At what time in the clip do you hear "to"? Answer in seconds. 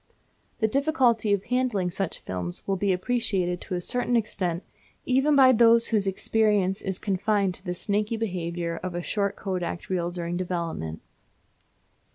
3.61-3.75, 7.53-7.63